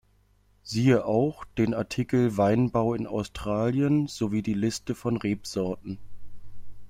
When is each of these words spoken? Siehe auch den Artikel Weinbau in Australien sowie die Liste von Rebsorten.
Siehe 0.63 1.05
auch 1.05 1.45
den 1.59 1.75
Artikel 1.75 2.35
Weinbau 2.35 2.95
in 2.95 3.05
Australien 3.05 4.07
sowie 4.07 4.41
die 4.41 4.55
Liste 4.55 4.95
von 4.95 5.15
Rebsorten. 5.17 5.99